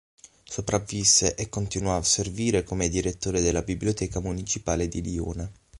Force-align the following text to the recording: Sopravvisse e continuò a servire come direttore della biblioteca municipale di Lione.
Sopravvisse 0.45 1.35
e 1.35 1.47
continuò 1.47 1.95
a 1.95 2.01
servire 2.01 2.63
come 2.63 2.89
direttore 2.89 3.39
della 3.39 3.61
biblioteca 3.61 4.19
municipale 4.19 4.87
di 4.87 5.03
Lione. 5.03 5.51